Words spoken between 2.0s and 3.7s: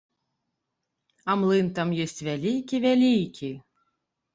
ёсць вялікі, вялікі!